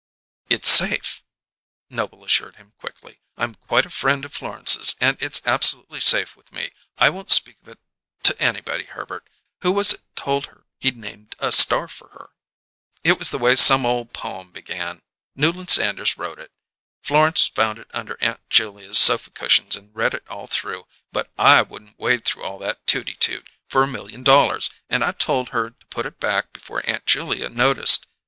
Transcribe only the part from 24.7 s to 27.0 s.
and I told her to put it back before